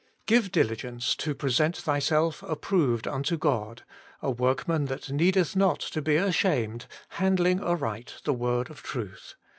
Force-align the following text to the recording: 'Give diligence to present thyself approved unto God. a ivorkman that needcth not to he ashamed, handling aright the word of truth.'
'Give 0.25 0.51
diligence 0.51 1.15
to 1.17 1.35
present 1.35 1.77
thyself 1.77 2.41
approved 2.41 3.07
unto 3.07 3.37
God. 3.37 3.83
a 4.23 4.33
ivorkman 4.33 4.87
that 4.87 5.11
needcth 5.11 5.55
not 5.55 5.79
to 5.79 6.01
he 6.03 6.15
ashamed, 6.15 6.87
handling 7.09 7.59
aright 7.63 8.15
the 8.23 8.33
word 8.33 8.71
of 8.71 8.81
truth.' 8.81 9.35